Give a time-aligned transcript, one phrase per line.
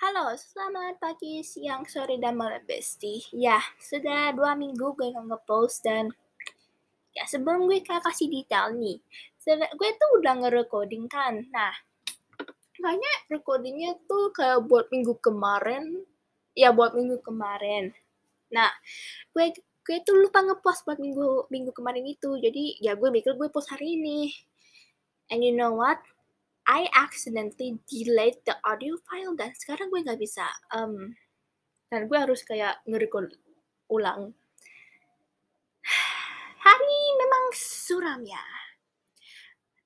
[0.00, 3.20] Halo, selamat pagi, siang, sore, dan malam Besti.
[3.36, 6.08] Ya, sudah dua minggu gue nge-post dan
[7.12, 8.96] ya sebelum gue kasih detail nih,
[9.76, 11.44] gue tuh udah nge-recording kan.
[11.52, 11.76] Nah,
[12.80, 16.08] kayaknya recordingnya tuh kayak buat minggu kemarin,
[16.56, 17.92] ya buat minggu kemarin.
[18.56, 18.72] Nah,
[19.36, 19.52] gue
[19.84, 22.40] gue tuh lupa nge-post buat minggu minggu kemarin itu.
[22.40, 24.32] Jadi ya gue mikir gue post hari ini.
[25.28, 26.00] And you know what?
[26.68, 30.44] I accidentally delete the audio file dan sekarang gue nggak bisa
[30.76, 31.16] um,
[31.88, 33.34] dan gue harus kayak nge-record
[33.90, 34.36] ulang.
[36.66, 38.42] Hari memang suram ya.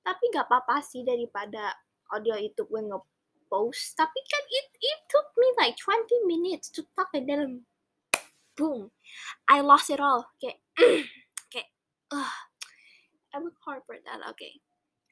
[0.05, 1.73] Tapi nggak apa-apa sih daripada
[2.13, 3.97] audio itu gue nge-post.
[3.97, 7.65] Tapi kan it, it took me like 20 minutes to talk and then
[8.59, 8.93] boom,
[9.49, 10.29] I lost it all.
[10.37, 10.61] Kayak,
[11.53, 11.69] kayak,
[12.13, 12.37] uh,
[13.33, 14.21] I hard for that.
[14.37, 14.64] Okay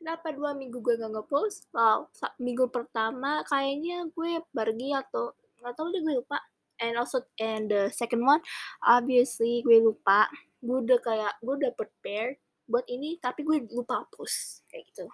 [0.03, 1.71] kenapa dua minggu gue gak ngepost?
[1.71, 2.11] Wow
[2.43, 5.31] minggu pertama kayaknya gue pergi atau
[5.63, 6.43] nggak tahu deh gue lupa.
[6.83, 8.43] And also and the second one
[8.83, 10.27] obviously gue lupa.
[10.59, 15.07] Gue udah kayak gue udah prepare buat ini tapi gue lupa post kayak gitu.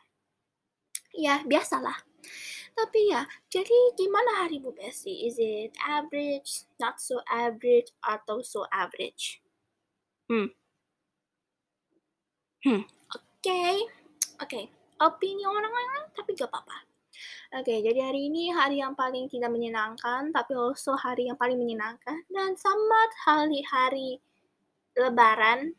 [1.12, 2.00] Ya biasalah.
[2.72, 5.28] Tapi ya jadi gimana harimu Bessie?
[5.28, 9.44] Is it average not so average atau so average?
[10.32, 10.48] Hmm.
[12.64, 13.44] Hmm oke.
[13.44, 13.76] Okay.
[14.40, 14.48] oke.
[14.48, 16.88] okay opini orang lain tapi gak apa-apa.
[17.48, 22.20] Oke, jadi hari ini hari yang paling tidak menyenangkan, tapi also hari yang paling menyenangkan
[22.28, 24.20] dan sama hari-hari
[24.92, 25.72] Lebaran.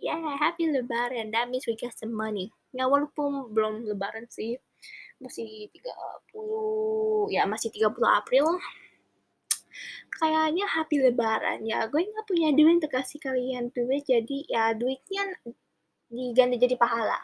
[0.00, 1.28] Yeah, happy Lebaran.
[1.28, 2.48] That means we get some money.
[2.72, 4.56] Ya walaupun belum Lebaran sih,
[5.20, 8.56] masih 30, ya masih 30 April.
[10.16, 11.84] Kayaknya happy Lebaran ya.
[11.92, 15.36] Gue nggak punya duit untuk kasih kalian duit, jadi ya duitnya
[16.08, 17.20] diganti jadi pahala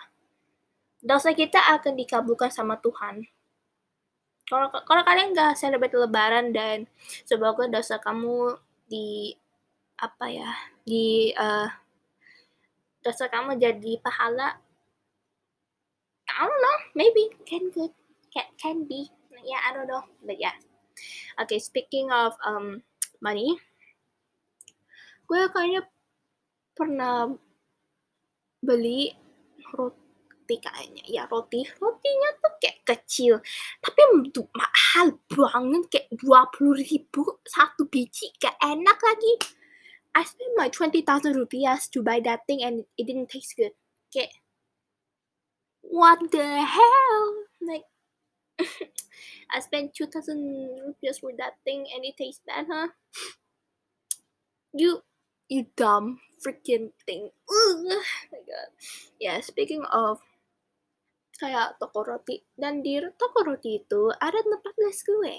[1.06, 3.22] dosa kita akan dikabulkan sama Tuhan.
[4.50, 6.90] Kalau kalau kalian nggak celebrate Lebaran dan
[7.22, 8.58] semoga dosa kamu
[8.90, 9.34] di
[10.02, 10.50] apa ya
[10.82, 11.70] di uh,
[13.06, 14.58] dosa kamu jadi pahala.
[16.26, 17.94] I don't know, maybe can good,
[18.34, 19.06] can can be.
[19.46, 20.58] Yeah, I don't know, but yeah.
[21.38, 22.82] Okay, speaking of um
[23.22, 23.54] money,
[25.30, 25.86] gue kayaknya
[26.74, 27.30] pernah
[28.58, 29.14] beli
[29.70, 30.05] roti
[30.46, 33.42] roti kayaknya ya roti rotinya tuh kayak kecil
[33.82, 39.34] tapi tuh mahal banget kayak dua puluh ribu satu biji gak enak lagi
[40.14, 43.74] I spent my twenty thousand rupiah to buy that thing and it didn't taste good
[44.14, 44.30] kayak
[45.82, 47.26] what the hell
[47.58, 47.90] like
[49.52, 50.46] I spent two thousand
[50.78, 52.94] rupiah for that thing and it tastes bad huh
[54.70, 55.02] you
[55.50, 57.30] you dumb freaking thing.
[57.48, 57.86] Ugh.
[57.90, 58.02] Oh
[58.32, 58.70] my god.
[59.20, 60.20] Yeah, speaking of
[61.36, 62.40] kayak toko roti.
[62.52, 65.36] Dan di toko roti itu ada tempat les gue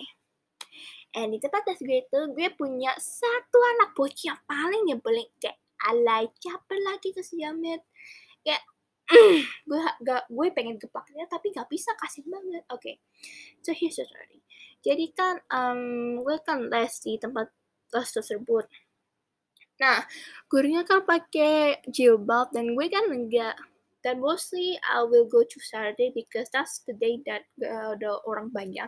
[1.18, 5.30] and di tempat les gue itu gue punya satu anak bocil yang paling nyebelin.
[5.42, 5.58] Kayak
[5.90, 7.82] alay caper lagi ke si Jamet?
[8.46, 8.64] Kayak
[9.70, 12.82] gue gak gue pengen gepaknya tapi gak bisa kasih banget oke.
[12.84, 12.96] Okay.
[13.66, 14.46] so here's the story.
[14.86, 17.50] Jadi kan um, gue kan les di tempat
[17.98, 18.70] les tersebut.
[19.82, 20.06] Nah
[20.52, 23.56] gurunya kan pakai jilbab dan gue kan enggak
[24.08, 28.56] then mostly I will go to Saturday because that's the day that uh, the orang
[28.56, 28.88] banyak.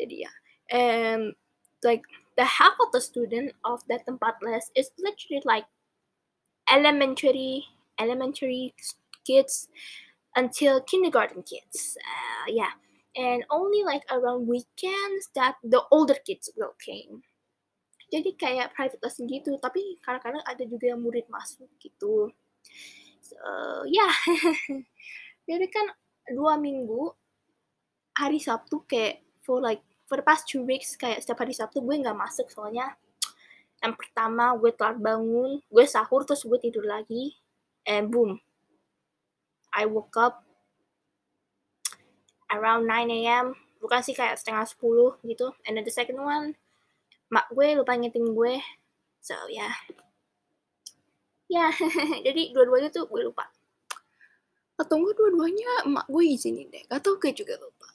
[0.00, 0.32] Jadi ya,
[0.72, 1.36] and
[1.84, 2.00] like
[2.40, 5.68] the half of the student of that tempat les is literally like
[6.72, 7.68] elementary
[8.00, 8.72] elementary
[9.28, 9.68] kids
[10.32, 12.00] until kindergarten kids.
[12.00, 12.72] Uh, yeah,
[13.12, 17.20] and only like around weekends that the older kids will came.
[18.08, 22.32] Jadi kayak private lesson gitu, tapi kadang-kadang ada juga yang murid masuk gitu
[23.34, 24.14] so ya yeah.
[25.50, 25.86] jadi kan
[26.30, 27.12] dua minggu
[28.14, 32.00] hari Sabtu kayak for like for the past two weeks kayak setiap hari Sabtu gue
[32.00, 32.94] nggak masuk soalnya
[33.82, 37.36] yang pertama gue telat bangun gue sahur terus gue tidur lagi
[37.84, 38.40] and boom
[39.74, 40.46] I woke up
[42.54, 43.58] around 9 a.m.
[43.82, 46.54] bukan sih kayak setengah 10 gitu and then the second one
[47.28, 48.62] mak gue lupa ngitung gue
[49.18, 49.74] so yeah
[51.48, 51.68] ya
[52.26, 53.48] jadi dua-duanya tuh gue lupa.
[54.74, 56.84] Atau enggak dua-duanya emak gue izinin deh.
[56.90, 57.88] Atau gue juga lupa.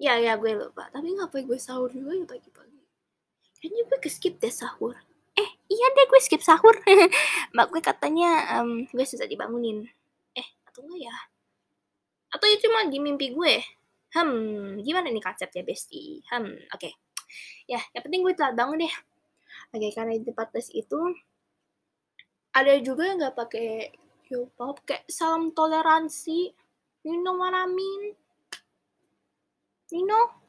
[0.00, 0.90] Ya ya gue lupa.
[0.90, 2.82] Tapi ngapain gue sahur juga ya pagi-pagi?
[3.62, 4.98] Kayaknya gue ke skip deh sahur.
[5.38, 6.74] Eh iya deh gue skip sahur.
[7.56, 9.86] Mak gue katanya um, gue susah dibangunin.
[10.34, 11.16] Eh atau enggak ya?
[12.34, 13.62] Atau ya cuma di mimpi gue?
[14.14, 16.78] Hmm gimana nih konsepnya bestie hmm oke.
[16.78, 16.94] Okay.
[17.66, 18.94] ya yang penting gue telat bangun deh
[19.74, 20.98] Oke, karena di tempat tes itu
[22.54, 23.90] ada juga yang nggak pakai
[24.30, 26.54] hip-hop kayak salam toleransi.
[27.02, 28.14] You know what I mean?
[29.90, 30.44] You know?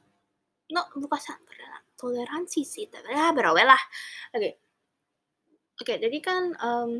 [0.66, 1.38] no bukan
[1.94, 3.82] toleransi sih tapi ya berawal lah
[4.34, 4.50] oke
[5.78, 6.90] oke jadi kan um,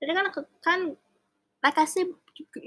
[0.00, 0.26] jadi kan
[0.64, 0.80] kan
[1.88, 2.12] said,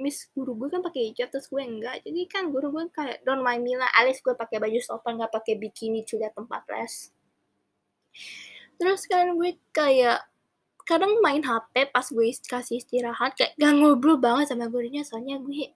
[0.02, 3.42] miss guru gue kan pakai hijab terus gue enggak jadi kan guru gue kayak don't
[3.42, 7.14] mind me lah alis gue pakai baju sopan nggak pakai bikini sudah tempat les
[8.78, 10.22] terus kan gue kayak
[10.88, 15.74] kadang main HP pas gue kasih istirahat kayak gak ngobrol banget sama gurunya soalnya gue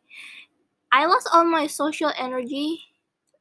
[0.91, 2.83] I lost all my social energy.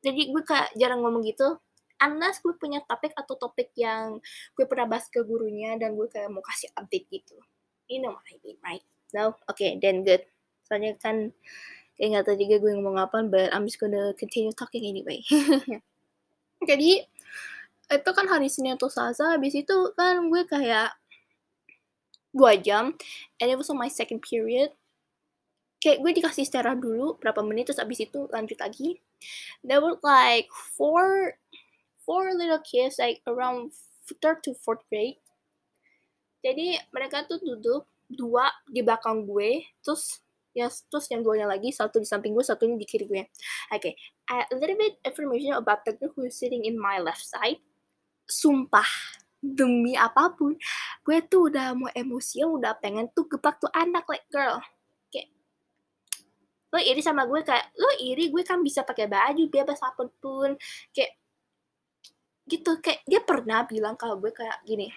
[0.01, 1.59] Jadi gue kayak jarang ngomong gitu
[2.01, 4.23] unless gue punya topik atau topik yang
[4.57, 7.37] gue pernah bahas ke gurunya dan gue kayak mau kasih update gitu.
[7.91, 8.85] You know what I mean right?
[9.13, 9.37] No?
[9.51, 10.25] Okay then good.
[10.65, 11.35] Soalnya kan
[11.99, 15.21] kayak nggak tahu juga gue ngomong apa but I'm just gonna continue talking anyway.
[16.71, 17.05] Jadi
[17.91, 20.95] itu kan hari Senin atau Selasa habis itu kan gue kayak
[22.31, 22.95] dua jam
[23.43, 24.71] and it was on my second period.
[25.83, 29.03] Kayak gue dikasih istirahat dulu berapa menit terus abis itu lanjut lagi.
[29.67, 30.47] There were like
[30.79, 31.35] four
[32.07, 33.75] four little kids like around
[34.23, 35.19] third to fourth grade.
[36.47, 42.03] Jadi mereka tuh duduk dua di belakang gue terus ya terus yang duanya lagi satu
[42.03, 43.27] di samping gue satunya di kiri gue.
[43.75, 43.95] Oke okay.
[44.31, 47.59] a little bit information about the girl who is sitting in my left side
[48.31, 48.87] sumpah
[49.41, 50.53] demi apa pun
[51.05, 54.61] gue tuh udah mau emosi udah pengen tuh gepak tuh anak like girl
[55.09, 55.33] kayak
[56.71, 60.55] lo iri sama gue kayak lo iri gue kan bisa pakai baju bebas apa pun
[60.93, 61.17] kayak
[62.45, 64.93] gitu kayak dia pernah bilang kalau gue kayak gini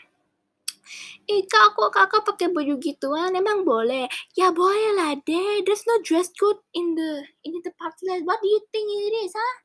[1.32, 4.12] Eh kak kakak pakai baju gituan emang boleh?
[4.36, 5.64] Ya boleh lah deh.
[5.64, 8.12] There's no dress code in the in the party.
[8.28, 9.56] What do you think it is, huh?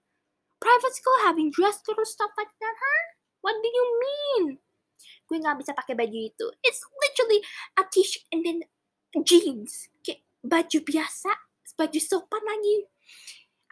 [0.62, 3.17] Private school having dress code or stuff like that, huh?
[3.48, 4.60] What do you mean?
[5.28, 6.46] gue nggak bisa pakai baju itu.
[6.64, 7.44] It's literally
[7.76, 8.58] a t-shirt and then
[9.28, 9.92] jeans.
[10.00, 11.30] Kayak baju biasa
[11.76, 12.88] baju sopan lagi.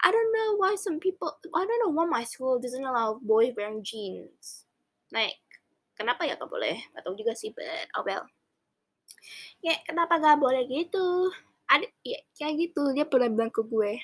[0.05, 3.57] I don't know why some people I don't know why my school doesn't allow boys
[3.57, 4.69] wearing jeans.
[5.11, 5.41] Like
[5.97, 6.77] kenapa ya gak boleh?
[6.95, 8.29] Atau juga sih but oh well.
[9.65, 11.33] Ya kenapa gak boleh gitu?
[11.67, 12.93] Ada ya kayak gitu.
[12.93, 13.99] Dia pernah bilang ke gue.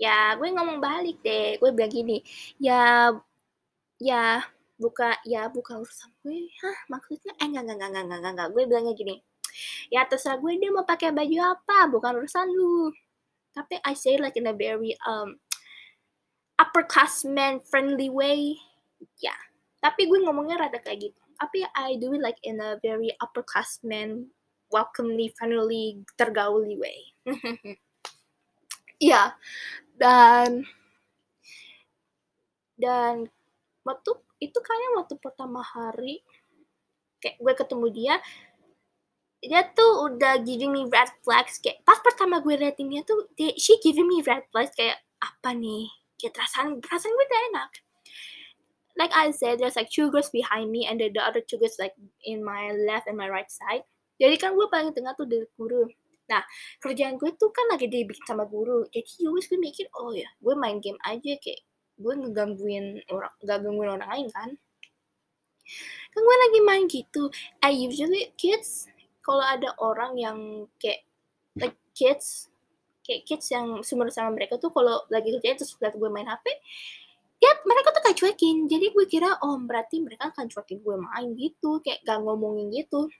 [0.00, 1.58] Ya gue ngomong balik deh.
[1.58, 2.22] Gue bilang gini
[2.62, 3.10] ya
[4.02, 4.42] ya
[4.82, 6.50] buka ya buka urusan gue.
[6.58, 7.38] Hah maksudnya?
[7.38, 8.48] Eh enggak enggak enggak enggak enggak, enggak.
[8.50, 9.16] gue bilangnya gini.
[9.94, 11.86] Ya terserah gue dia mau pakai baju apa.
[11.86, 12.90] Bukan urusan lu.
[13.54, 15.38] Tapi I say like in a very um
[16.58, 18.58] upper class man friendly way.
[19.22, 19.40] Ya yeah.
[19.78, 21.22] tapi gue ngomongnya rada kayak gitu.
[21.38, 24.30] Tapi I do it like in a very upper class man
[24.74, 27.14] welcomely friendly tergauli way.
[29.02, 29.34] Ya
[29.98, 30.62] dan
[32.78, 33.26] dan
[33.82, 34.10] waktu
[34.42, 36.22] itu kayaknya waktu pertama hari
[37.22, 38.14] kayak gue ketemu dia
[39.42, 43.50] dia tuh udah giving me red flags kayak pas pertama gue liatin dia tuh dia,
[43.58, 45.90] she giving me red flags kayak apa nih?
[46.14, 47.70] Kayak perasaan perasaan gue udah enak.
[48.94, 51.74] Like I said there's like two girls behind me and the, the other two girls
[51.82, 53.82] like in my left and my right side.
[54.22, 55.90] Jadi kan gue paling tengah tuh dari guru.
[56.30, 56.46] Nah
[56.78, 58.86] kerjaan gue tuh kan lagi dibikin sama guru.
[58.94, 61.66] Jadi always gue mikir oh ya gue main game aja kayak
[61.98, 64.50] gue ngegangguin orang gak gangguin orang lain kan?
[66.12, 67.32] Kan gue lagi main gitu.
[67.64, 68.88] I usually kids
[69.22, 70.38] kalau ada orang yang
[70.76, 71.06] kayak
[71.56, 72.50] like kids
[73.02, 76.46] kayak kids yang sumber sama mereka tuh kalau lagi kerja terus lihat gue main HP
[77.42, 78.70] ya mereka tuh kayak cuekin.
[78.70, 83.10] Jadi gue kira oh berarti mereka akan cuekin gue main gitu kayak gak ngomongin gitu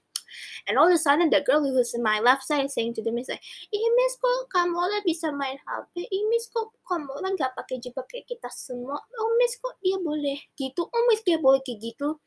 [0.69, 3.03] And all of a sudden, the girl who was in my left side saying to
[3.03, 7.12] the miss, like, eh miss kok kamu lah bisa main HP, eh miss kok kamu
[7.21, 11.23] lah nggak pakai jubah kayak kita semua, oh miss kok dia boleh gitu, oh miss
[11.27, 12.19] dia boleh kayak gitu.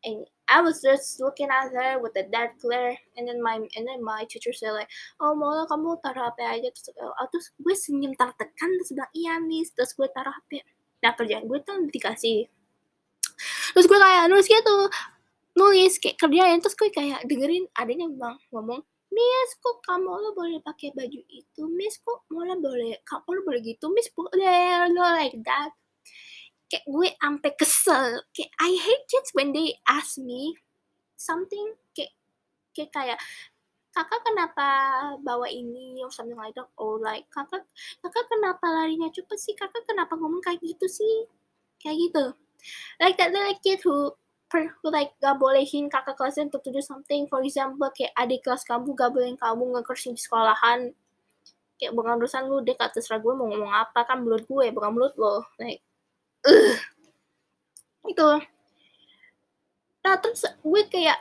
[0.00, 3.84] And I was just looking at her with a dead glare, and then my and
[3.84, 4.88] then my teacher said like,
[5.20, 6.68] oh malah kamu taruh HP aja.
[6.72, 10.64] Terus, oh, terus gue senyum tertekan terus bilang iya miss, terus gue taruh HP.
[11.04, 12.48] Nah kerjaan gue tuh dikasih.
[13.76, 14.76] Terus gue kayak nulis gitu
[15.58, 16.58] nulis kayak kerjain.
[16.62, 21.62] Terus gue kayak dengerin adanya bang ngomong Miss kok kamu lo boleh pakai baju itu?
[21.66, 23.90] Miss kok lo boleh kamu lo boleh gitu?
[23.90, 25.74] Miss boleh lo like that.
[26.70, 28.22] Kayak gue ampe kesel.
[28.30, 30.54] Kayak I hate it when they ask me
[31.18, 31.74] something.
[31.90, 32.14] Kayak
[32.70, 33.18] kayak kayak
[33.90, 34.68] kakak kenapa
[35.26, 36.70] bawa ini or something like that?
[36.78, 37.66] Or like kakak
[37.98, 39.58] kakak kenapa larinya cepet sih?
[39.58, 41.26] Kakak kenapa ngomong kayak gitu sih?
[41.82, 42.24] Kayak gitu.
[43.02, 44.14] Like that like kid who
[44.50, 47.30] per, like gak bolehin kakak kelasnya untuk to do something.
[47.30, 50.90] For example kayak adik kelas kamu gak bolehin kamu ngekersin di sekolahan.
[51.78, 54.90] Kayak bukan urusan lu deh kata terserah gue mau ngomong apa kan mulut gue bukan
[54.90, 55.46] mulut lo.
[55.56, 55.80] Like
[56.44, 56.76] uh.
[58.10, 58.30] itu
[60.00, 61.20] nah terus gue kayak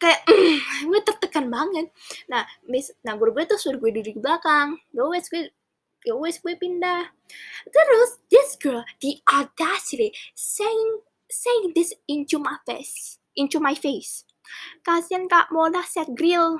[0.00, 0.24] kayak
[0.90, 1.88] gue tertekan banget.
[2.28, 4.76] Nah miss nah guru gue tuh suruh gue duduk di belakang.
[4.92, 5.54] Always gue
[6.14, 7.14] wes gue pindah.
[7.70, 14.24] Terus this girl the audacity saying saying this into my face into my face.
[14.86, 16.58] Kasian kak Mona set grill.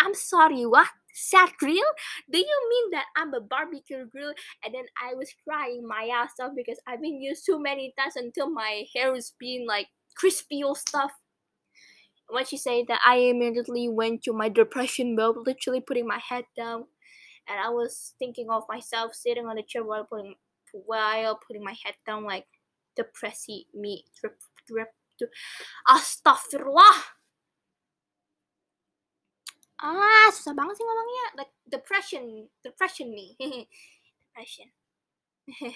[0.00, 0.88] I'm sorry what?
[1.12, 1.90] Set grill?
[2.30, 4.32] Do you mean that I'm a barbecue grill
[4.64, 8.14] and then I was crying my ass off because I've been used too many times
[8.14, 11.10] until my hair is being like crispy or stuff?
[12.30, 16.44] When she said that I immediately went to my depression mode, literally putting my head
[16.54, 16.84] down,
[17.48, 20.34] and I was thinking of myself sitting on the chair while putting
[20.72, 22.44] while putting my head down, like
[22.98, 25.30] depressy me, drip, drip, drip.
[25.86, 27.14] Astagfirullah.
[29.78, 31.26] Ah, susah banget sih ngomongnya.
[31.38, 33.38] Like depression, depression me,
[34.26, 34.74] depression.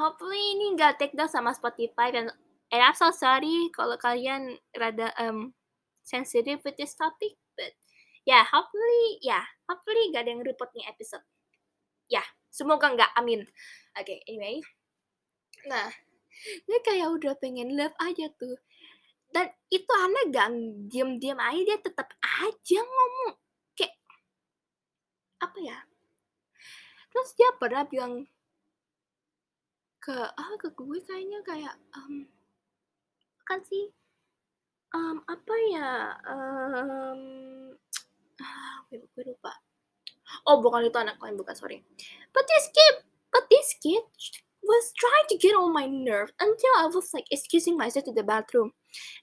[0.00, 2.28] Hopefully ini nggak take down sama Spotify dan
[2.72, 5.52] And I'm so sorry kalau kalian rada um
[6.00, 7.76] sensitive with this topic, but
[8.24, 11.22] yeah, hopefully, yeah, hopefully gak ada yang report nih episode.
[12.08, 13.44] Ya, yeah, semoga nggak, amin.
[13.92, 14.64] Oke, okay, anyway.
[15.68, 15.90] Nah,
[16.66, 18.58] gue kayak udah pengen love aja tuh.
[19.32, 20.48] Dan itu anak gak
[20.92, 23.34] diam-diam aja, dia tetap aja ngomong.
[23.72, 23.96] Kayak,
[25.40, 25.78] apa ya?
[27.12, 28.28] Terus dia pernah bilang
[30.02, 32.28] ke, ah ke gue kayaknya kayak, um,
[33.46, 33.92] kan sih
[34.96, 35.90] um, apa ya
[36.28, 37.20] um,
[38.88, 39.52] gue, gue lupa
[40.48, 41.84] oh bukan itu anak lain bukan sorry
[42.32, 42.96] this kid
[43.50, 44.04] this kid
[44.62, 48.22] was trying to get on my nerve until I was like excusing myself to the
[48.22, 48.72] bathroom.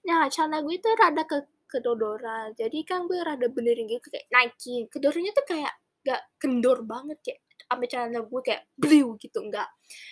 [0.03, 2.53] Nah, celana gue itu rada ke kedodoran.
[2.59, 4.91] Jadi kan gue rada benerin gitu kayak naikin.
[4.91, 9.69] Kedornya tuh kayak gak kendor banget kayak sampai celana gue kayak blue gitu enggak.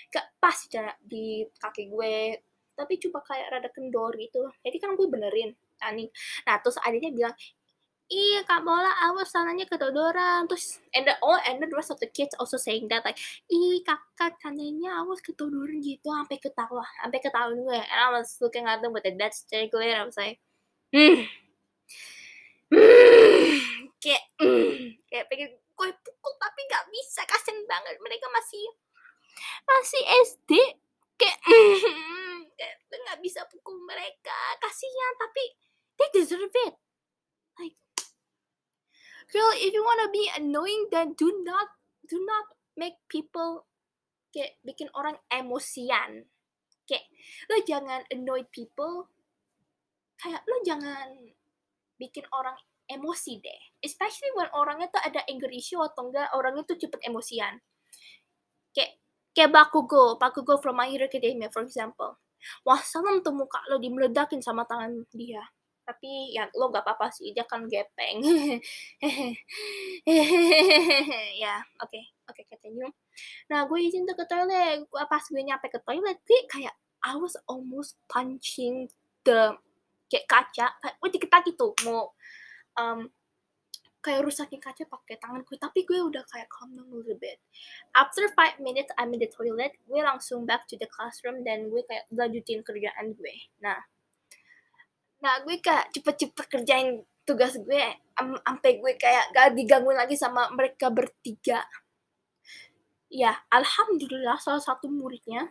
[0.09, 2.15] Gak pas cara di kaki gue
[2.77, 5.49] tapi cuma kayak rada kendor gitu jadi kan gue benerin
[5.81, 6.05] Ani
[6.45, 7.35] nah terus adiknya bilang
[8.07, 10.47] iya kak Mola awas sananya kedodoran.
[10.47, 13.19] Terus and the all and the rest of the kids also saying that like
[13.51, 17.79] ih kakak kanannya awas kedodoran gitu sampai ketawa sampai ketawa gue.
[17.79, 19.99] And I was looking at them with a dead stare glare.
[19.99, 20.39] I was like
[20.95, 21.27] hmm.
[22.71, 27.95] Hmm kayak hmm, kayak pengen gue pukul tapi nggak bisa kasian banget.
[27.99, 28.65] Mereka masih
[29.67, 30.51] masih SD
[31.17, 31.37] kayak
[32.57, 35.43] kayak nggak bisa pukul mereka kasihan tapi
[35.97, 36.75] they deserve it.
[37.57, 37.75] Like
[39.31, 41.67] girl if you wanna be annoying then do not
[42.07, 42.45] do not
[42.79, 43.67] make people
[44.31, 46.29] kayak bikin orang emosian.
[46.87, 47.05] Kayak
[47.51, 49.11] lo jangan annoy people.
[50.21, 51.33] Kayak lo jangan
[51.97, 52.55] bikin orang
[52.87, 53.61] emosi deh.
[53.83, 57.59] Especially when orangnya tuh ada anger issue atau enggak orangnya tuh cepet emosian.
[58.71, 59.01] Kayak
[59.35, 62.21] kayak Bakugo Bakugo from My Hero Academia for example.
[62.63, 65.41] Wah salam tuh muka lo dimeledakin sama tangan dia
[65.87, 68.19] tapi ya lo gak apa-apa sih dia kan gepeng.
[71.37, 72.91] Ya oke oke continue
[73.47, 74.83] nah gue izin tuh ke toilet.
[74.91, 76.75] Gue pas gue nyampe ke toilet gue kayak
[77.07, 78.91] I was almost punching
[79.23, 79.55] the
[80.11, 82.11] kayak kaca kayak gue diketak gitu mau
[82.75, 83.07] um,
[84.03, 85.55] kayak rusakin kaca pakai tangan gue.
[85.55, 87.39] Tapi gue udah kayak calm down a little bit.
[87.95, 91.79] After five minutes I'm in the toilet gue langsung back to the classroom dan gue
[91.87, 93.35] kayak lanjutin kerjaan gue.
[93.63, 93.79] Nah
[95.17, 97.83] nah gue kayak cepet-cepet kerjain tugas gue
[98.17, 101.61] sampai gue kayak gak diganggu lagi sama mereka bertiga.
[103.07, 105.47] Ya alhamdulillah salah satu muridnya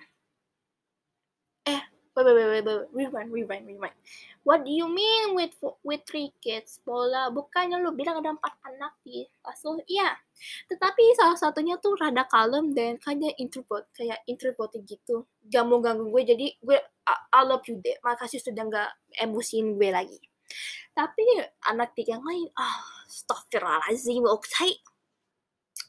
[1.66, 1.82] eh
[2.16, 2.88] wait wait wait wait, wait.
[2.96, 3.96] rewind rewind rewind
[4.46, 6.78] What do you mean with with three kids?
[6.86, 9.82] Bola, bukannya lu bilang ada empat anak di kelas lu?
[9.90, 10.14] Iya.
[10.70, 15.26] Tetapi salah satunya tuh rada kalem dan kayak introvert, kayak introvert gitu.
[15.50, 16.78] Gak mau ganggu gue, jadi gue
[17.10, 17.98] I, love you deh.
[18.06, 20.22] Makasih sudah gak emosiin gue lagi.
[20.94, 21.26] Tapi
[21.66, 24.46] anak tiga yang lain, ah, oh, astagfirullahaladzim, oke.
[24.46, 24.78] Okay.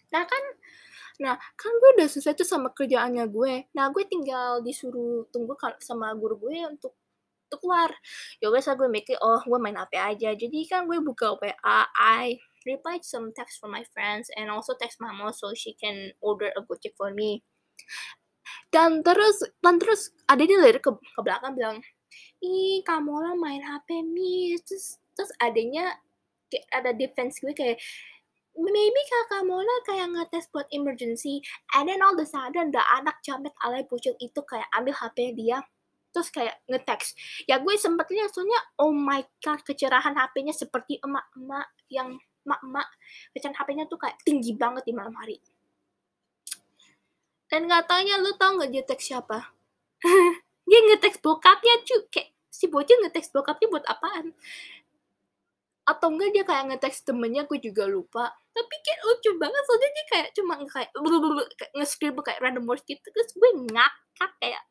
[0.09, 0.43] Nah kan,
[1.17, 3.53] nah kan gue udah selesai tuh sama kerjaannya gue.
[3.73, 6.93] Nah gue tinggal disuruh tunggu sama guru gue untuk
[7.47, 7.91] tuh keluar.
[8.43, 10.29] Ya wes gue mikir oh gue main HP aja.
[10.37, 14.99] Jadi kan gue buka WA I replied some text from my friends and also text
[14.99, 17.41] mama so she can order a gojek for me.
[18.71, 21.77] Dan terus dan terus ada di lirik ke, ke belakang bilang
[22.43, 25.97] ih kamu lah main HP mi terus terus adanya
[26.47, 27.77] kayak ada defense gue kayak
[28.57, 31.45] maybe kakak Mona kayak ngetes buat emergency
[31.77, 35.61] and then all the sudden the anak jamet alay bocil itu kayak ambil HP dia
[36.17, 37.13] terus kayak nge-text.
[37.45, 42.89] Ya gue sempet lihat soalnya oh my god kecerahan HP-nya seperti emak-emak yang emak-emak.
[43.37, 45.37] Kecerahan HP-nya tuh kayak tinggi banget di malam hari.
[47.47, 49.53] Dan nggak tanya lu tau nggak dia teks siapa?
[50.67, 54.35] Dia nge-text bokapnya cuy kayak si bocil nge-text bokapnya buat apaan
[55.87, 58.27] atau enggak dia kayak nge-text temennya gue juga lupa.
[58.51, 60.91] Tapi kayak lucu banget soalnya dia kayak cuma kayak
[61.79, 64.63] nge-scribble kayak random words gitu terus gue ngakak kayak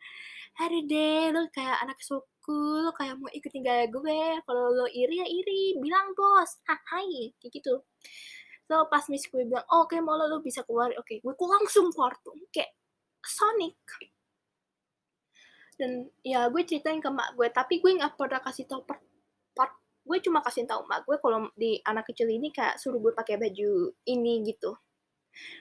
[0.57, 5.21] hari deh lo kayak anak suku lo kayak mau ikutin gaya gue kalau lo iri
[5.21, 7.81] ya iri bilang bos hai kayak gitu.
[8.69, 10.93] So pas miss gue bilang oh, oke okay, mau lo, lo bisa keluar.
[11.01, 12.77] Oke okay, gue langsung keluar tuh kayak
[13.25, 13.81] Sonic.
[15.81, 19.06] Dan ya gue ceritain ke mak gue tapi gue nggak pernah kasih tau per
[20.07, 23.37] gue cuma kasih tahu mak gue kalau di anak kecil ini kayak suruh gue pakai
[23.37, 24.79] baju ini gitu.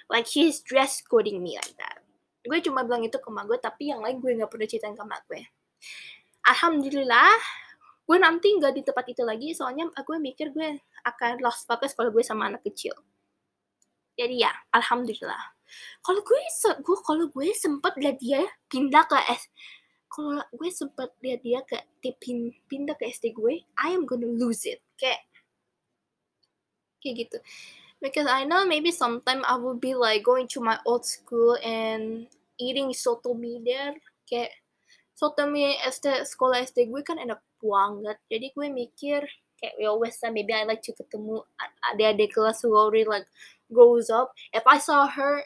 [0.08, 2.06] Like she's dress coding me like that.
[2.46, 5.04] Gue cuma bilang itu ke mak gue tapi yang lain gue nggak pernah ceritain ke
[5.04, 5.42] mak gue.
[6.46, 7.34] Alhamdulillah
[8.06, 10.78] gue nanti nggak di tempat itu lagi soalnya gue mikir gue
[11.10, 12.94] akan lost focus kalau gue sama anak kecil.
[14.14, 15.58] Jadi ya alhamdulillah.
[16.06, 16.40] Kalau gue
[16.86, 19.50] gue kalau gue sempet lihat dia pindah ke S
[20.16, 21.76] kalau gue sempet lihat dia ke
[22.16, 24.80] pin, pindah ke SD gue I am gonna lose it.
[24.96, 25.28] Kayak
[27.04, 27.38] kayak gitu.
[28.00, 32.32] Because I know maybe sometime I will be like going to my old school and
[32.56, 34.56] eating soto mie there kayak
[35.12, 38.16] soto mie SD sekolah SD gue kan enak banget.
[38.32, 39.20] Jadi gue mikir
[39.60, 41.44] kayak we always say maybe I like to ketemu
[41.92, 43.28] adik-adik kelas who already like
[43.68, 44.32] grows up.
[44.56, 45.44] If I saw her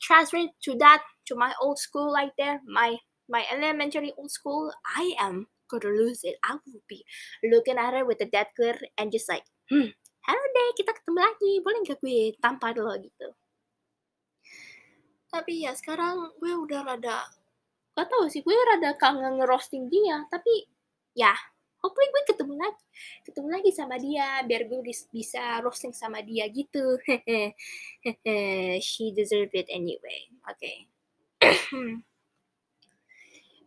[0.00, 2.96] transfer to that to my old school like there my
[3.30, 6.36] my elementary old school, I am gonna lose it.
[6.42, 7.06] I will be
[7.46, 9.94] looking at her with a dead glare and just like, hmm,
[10.26, 11.52] hello deh, kita ketemu lagi.
[11.62, 13.28] Boleh gak gue tampar lo gitu?
[15.30, 17.30] Tapi ya sekarang gue udah rada,
[17.94, 20.26] gak tau sih, gue rada kangen ngerosting dia.
[20.26, 20.66] Tapi
[21.14, 21.30] ya,
[21.78, 22.84] hopefully gue ketemu lagi.
[23.22, 24.80] Ketemu lagi sama dia, biar gue
[25.14, 26.98] bisa roasting sama dia gitu.
[28.84, 30.26] She deserve it anyway.
[30.50, 30.58] Oke.
[30.58, 30.76] Okay.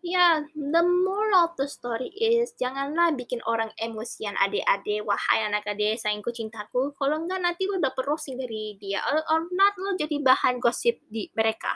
[0.03, 5.95] Ya, the moral of the story is janganlah bikin orang emosian adik-adik, wahai anak adik
[5.95, 6.91] sayangku cintaku.
[6.99, 10.99] Kalau enggak nanti lo dapet roasting dari dia, or, or not lo jadi bahan gosip
[11.07, 11.71] di mereka.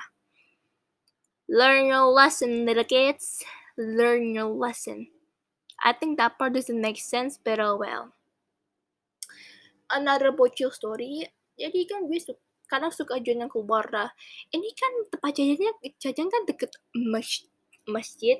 [1.47, 3.47] Learn your lesson, little kids.
[3.79, 5.07] Learn your lesson.
[5.79, 8.11] I think that part doesn't make sense, but oh well.
[9.87, 11.23] Another bocil story.
[11.55, 14.11] Jadi kan gue suka kadang suka jajan keluar dah.
[14.51, 17.47] Ini kan tempat jajannya jajan kan deket masjid
[17.89, 18.37] masjid.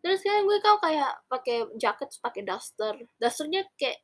[0.00, 4.00] Terus kan gue kau kayak pakai jaket pakai daster dasternya kayak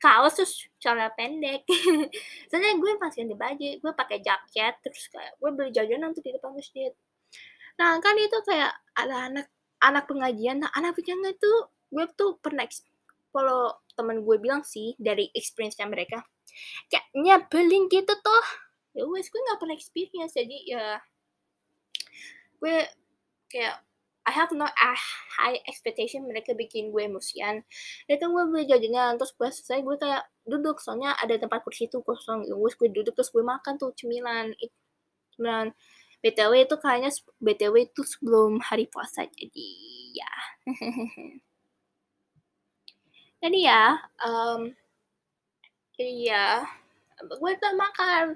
[0.00, 1.66] kaos terus celana pendek.
[2.48, 6.32] Soalnya gue pas ganti baju gue pakai jaket terus kayak gue beli jajanan tuh di
[6.32, 6.94] depan masjid.
[7.76, 9.46] Nah kan itu kayak ada anak
[9.84, 10.64] anak pengajian.
[10.64, 11.52] Nah anak pengajian itu
[11.92, 12.64] gue tuh pernah
[13.28, 16.24] kalau temen gue bilang sih dari experience-nya mereka
[16.88, 18.44] kayak nyebelin gitu tuh
[18.96, 20.32] ya wes gue nggak pernah experience.
[20.32, 20.96] Jadi ya
[22.58, 22.78] gue
[23.50, 23.80] kayak
[24.28, 24.68] I have no
[25.40, 27.64] high expectation mereka bikin gue emosian.
[28.04, 32.04] Mereka gue beli jajannya terus gue selesai gue kayak duduk soalnya ada tempat kursi itu
[32.04, 32.44] kosong.
[32.44, 34.52] Ya gue duduk terus gue makan tuh cemilan.
[35.32, 35.72] Cemilan
[36.20, 39.70] BTW itu kayaknya BTW itu sebelum hari puasa jadi
[40.12, 40.32] ya.
[43.42, 43.84] jadi ya,
[44.26, 44.74] um,
[45.94, 46.46] jadi ya,
[47.22, 48.34] gue tuh makan,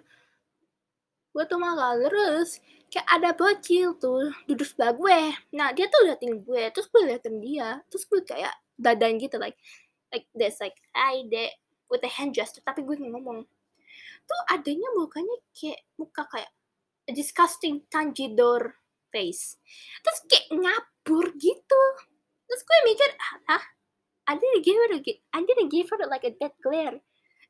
[1.34, 2.62] gue tuh makan terus
[2.92, 5.20] kayak ada bocil tuh duduk sebelah gue.
[5.56, 7.80] Nah dia tuh liatin gue terus gue liatin dia.
[7.88, 9.56] Terus gue kayak dadan gitu like
[10.12, 11.56] like this like hi dek.
[11.88, 13.48] With a hand gesture tapi gue ngomong.
[14.28, 16.52] Tuh adanya mukanya kayak muka kayak
[17.08, 18.76] disgusting tanjidor
[19.08, 19.56] face.
[20.04, 21.82] Terus kayak ngabur gitu.
[22.44, 23.10] Terus gue mikir
[23.48, 23.64] ah
[24.28, 25.00] I didn't give her a,
[25.34, 27.00] I didn't give her like a dead glare.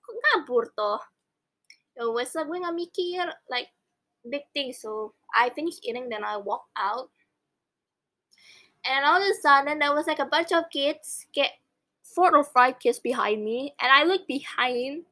[0.07, 1.03] Kok ngabur toh?
[1.99, 3.75] Ya wes gue nggak mikir like
[4.29, 4.73] big thing.
[4.73, 7.11] So I finished eating, then I walked out.
[8.85, 11.51] And all of a sudden, there was like a bunch of kids, get
[12.03, 15.07] four or five kids behind me, and I looked behind,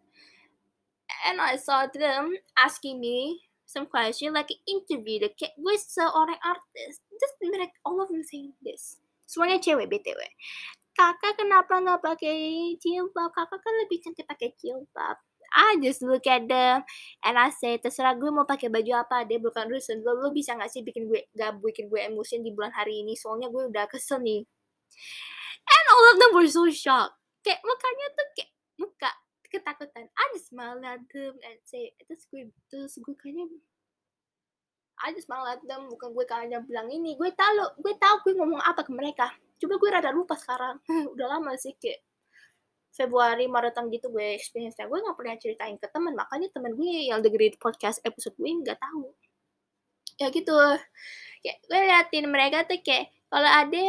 [1.27, 5.23] and I saw them asking me some question, like an interview.
[5.23, 6.99] The kid with seorang artis.
[7.15, 8.99] Just like all of them saying this.
[9.31, 10.19] Semuanya cewek btw.
[10.99, 13.31] Kakak kenapa nggak pakai jilbab?
[13.31, 15.23] Kakak kan lebih cantik pakai jilbab.
[15.51, 16.87] I just look at them
[17.27, 19.27] and I say terserah gue mau pakai baju apa.
[19.27, 22.55] Dia bukan urusan lo lo bisa gak sih bikin gue gak bikin gue emosi di
[22.55, 23.19] bulan hari ini?
[23.19, 24.47] Soalnya gue udah kesel nih.
[25.67, 27.19] And all of them were so shocked.
[27.43, 29.11] Kayak mukanya tuh kayak muka
[29.51, 30.07] ketakutan.
[30.07, 33.51] I just smile at them and say terus gue terus gue kayaknya
[35.01, 35.91] I just smile at them.
[35.91, 37.19] Bukan gue kayaknya bilang ini.
[37.19, 39.35] Gue tahu gue tahu gue ngomong apa ke mereka.
[39.59, 40.79] Coba gue rada lupa sekarang.
[41.17, 42.07] Udah lama sih kayak
[42.91, 47.23] Februari Maretan gitu gue experience gue gak pernah ceritain ke temen makanya temen gue yang
[47.23, 49.15] dengerin podcast episode gue nggak tahu.
[50.19, 50.59] Ya gitu.
[51.41, 53.85] Kayak gue liatin mereka tuh kayak kalau ada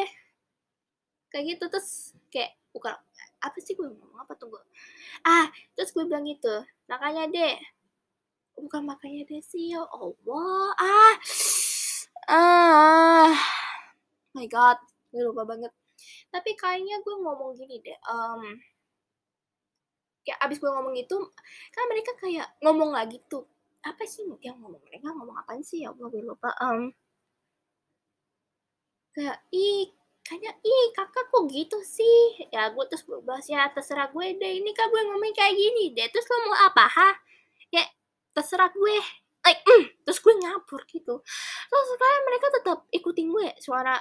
[1.33, 2.95] kayak gitu terus kayak bukan
[3.41, 4.59] apa sih gue ngomong apa tunggu
[5.25, 7.55] ah terus gue bilang gitu makanya deh.
[8.61, 10.71] Bukan makanya deh sih ya Allah.
[10.77, 11.15] Ah
[12.29, 13.33] ah.
[14.37, 14.77] My god
[15.11, 15.73] gue lupa banget.
[16.31, 18.39] Tapi kayaknya gue ngomong gini deh um,
[20.21, 21.17] kayak abis gue ngomong itu
[21.73, 23.45] kan mereka kayak ngomong lagi tuh
[23.81, 24.81] apa sih yang ngomong?
[24.85, 25.81] Mereka ngomong apa sih?
[25.85, 26.93] Ya gue lupa um,
[29.17, 29.89] kayak ih
[30.21, 32.45] kayaknya ih kakak kok gitu sih?
[32.53, 35.97] Ya gue terus gue bahas ya terserah gue deh ini kan gue ngomong kayak gini
[35.97, 37.09] deh terus lo mau apa ha?
[37.73, 37.83] Ya
[38.37, 38.97] terserah gue.
[39.41, 41.15] Like mm, terus gue ngapur gitu.
[41.69, 43.97] Terus kayak mereka tetap ikutin gue suara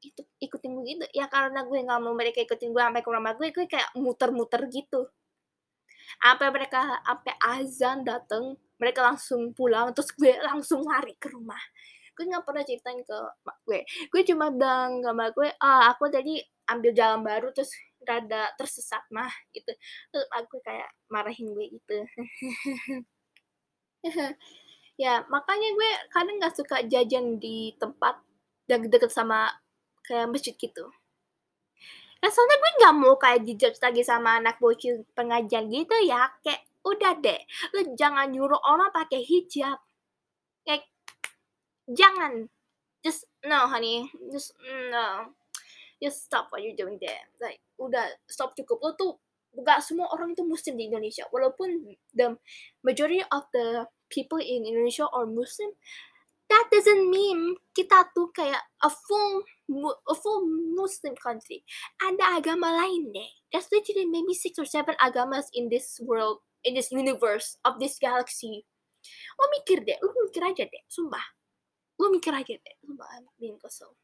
[0.00, 1.06] itu ikutin gue gitu.
[1.12, 4.64] Ya karena gue nggak mau mereka ikutin gue sampai ke rumah gue gue kayak muter-muter
[4.72, 5.12] gitu
[6.18, 11.60] sampai mereka sampai azan dateng mereka langsung pulang terus gue langsung lari ke rumah.
[12.16, 13.80] Gue nggak pernah ceritain ke mak gue.
[14.10, 17.70] Gue cuma bilang ke mak gue ah aku tadi ambil jalan baru terus
[18.02, 19.70] rada tersesat mah gitu.
[20.10, 21.96] Terus aku kayak marahin gue gitu.
[25.00, 28.20] Ya makanya gue kadang nggak suka jajan di tempat
[28.68, 29.48] yang deket sama
[30.04, 30.92] kayak masjid gitu
[32.28, 36.28] soalnya gue nggak mau kayak dijudge lagi sama anak bocil pengajian gitu ya.
[36.44, 37.40] Kayak, udah deh,
[37.72, 39.80] lu jangan nyuruh orang pakai hijab.
[40.68, 40.84] Kayak,
[41.88, 42.52] jangan.
[43.00, 44.12] Just, no honey.
[44.28, 44.52] Just,
[44.92, 45.32] no.
[46.00, 47.24] Just stop what you're doing there.
[47.40, 48.80] Like, udah, stop cukup.
[48.84, 49.12] Lu tuh,
[49.64, 51.24] gak semua orang itu muslim di Indonesia.
[51.32, 52.36] Walaupun the
[52.84, 55.72] majority of the people in Indonesia are Muslim,
[56.50, 59.46] that doesn't mean kita tuh kayak a full
[60.10, 60.42] a full
[60.74, 61.62] Muslim country.
[62.02, 63.30] Ada agama lain deh.
[63.54, 67.96] There's literally maybe six or seven agamas in this world, in this universe of this
[68.02, 68.66] galaxy.
[69.38, 71.24] Lo mikir deh, lo mikir aja deh, sumpah.
[71.96, 73.08] Lo mikir aja deh, sumpah.
[73.16, 73.96] I'm kesel.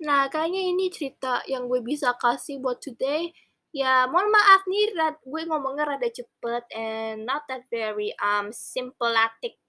[0.00, 3.32] Nah, kayaknya ini cerita yang gue bisa kasih buat today.
[3.72, 4.92] Ya, mohon maaf nih,
[5.24, 9.61] gue ngomongnya rada cepet and not that very um symptomatic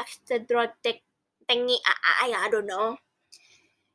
[0.00, 1.04] extradrotic
[1.44, 2.96] thingy I, I don't know.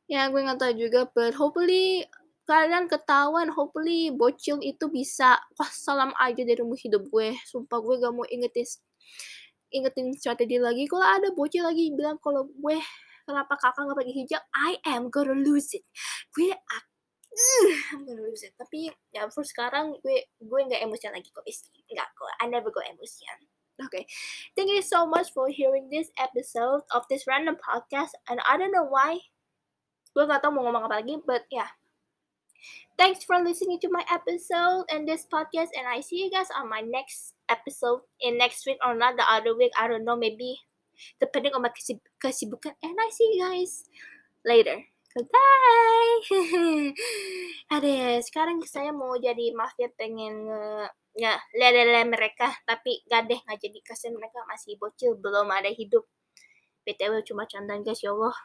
[0.06, 2.06] Ya gue nggak tahu juga but hopefully
[2.46, 7.34] kalian ketahuan hopefully bocil itu bisa wah salam aja dari rumah hidup gue.
[7.50, 8.68] Sumpah gue gak mau ingetin
[9.74, 10.86] ingetin strategi lagi.
[10.86, 12.78] Kalau ada bocil lagi bilang kalau gue
[13.26, 14.44] kenapa kakak nggak pakai hijab?
[14.54, 15.84] I am gonna lose it.
[16.30, 16.84] Gue uh,
[17.98, 18.54] I'm gonna lose it.
[18.54, 22.30] Tapi ya for sekarang gue gue nggak emosian lagi kok istri nggak kok.
[22.38, 24.08] I never go emosian Okay.
[24.56, 28.16] Thank you so much for hearing this episode of this random podcast.
[28.30, 29.20] And I don't know why.
[30.16, 31.76] Gue gak tau mau ngomong apa lagi, but yeah.
[32.96, 35.76] Thanks for listening to my episode and this podcast.
[35.76, 39.28] And I see you guys on my next episode in next week or not the
[39.28, 39.76] other week.
[39.76, 40.64] I don't know, maybe
[41.20, 42.80] depending on my kesib kesibukan.
[42.80, 43.92] And I see you guys
[44.48, 44.80] later.
[45.12, 46.16] Goodbye.
[47.76, 53.58] Ada sekarang saya mau jadi mafia pengen uh, ya lele mereka tapi gak deh nggak
[53.60, 53.80] jadi.
[53.82, 56.04] Kasihan mereka masih bocil belum ada hidup.
[56.86, 58.04] Btw cuma candaan guys.
[58.04, 58.36] Ya Allah.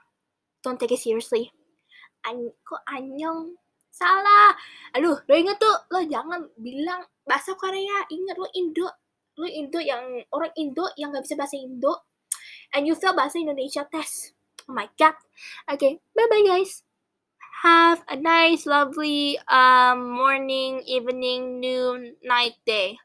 [0.63, 1.51] Don't take it seriously.
[2.25, 3.59] An kok anyong?
[3.91, 4.55] Salah.
[4.95, 5.77] Aduh lo inget tuh?
[5.91, 8.07] Lo jangan bilang bahasa Korea.
[8.09, 8.89] Inget lo Indo.
[9.37, 12.07] Lo Indo yang orang Indo yang gak bisa bahasa Indo.
[12.71, 14.39] And you fail bahasa Indonesia test.
[14.71, 15.19] Oh my god.
[15.67, 16.85] Okay bye bye guys
[17.65, 22.97] have a nice, lovely um, morning, evening, noon, night, day.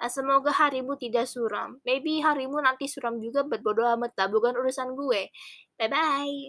[0.00, 1.78] Nah, semoga harimu tidak suram.
[1.84, 5.28] Maybe harimu nanti suram juga, but bodo amat lah, bukan urusan gue.
[5.78, 6.48] Bye-bye.